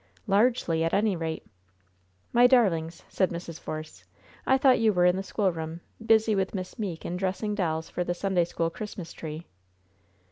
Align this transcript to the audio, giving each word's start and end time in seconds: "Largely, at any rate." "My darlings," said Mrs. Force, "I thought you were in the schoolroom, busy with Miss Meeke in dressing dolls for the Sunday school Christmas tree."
"Largely, 0.25 0.83
at 0.83 0.95
any 0.95 1.15
rate." 1.15 1.45
"My 2.33 2.47
darlings," 2.47 3.03
said 3.07 3.29
Mrs. 3.29 3.59
Force, 3.59 4.03
"I 4.47 4.57
thought 4.57 4.79
you 4.79 4.91
were 4.91 5.05
in 5.05 5.15
the 5.15 5.21
schoolroom, 5.21 5.81
busy 6.03 6.33
with 6.33 6.55
Miss 6.55 6.79
Meeke 6.79 7.05
in 7.05 7.17
dressing 7.17 7.53
dolls 7.53 7.87
for 7.87 8.03
the 8.03 8.15
Sunday 8.15 8.45
school 8.45 8.71
Christmas 8.71 9.13
tree." 9.13 9.45